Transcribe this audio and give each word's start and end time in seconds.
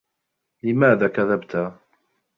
لِماذا 0.63 1.07
كَذَبْتَ؟ 1.07 1.79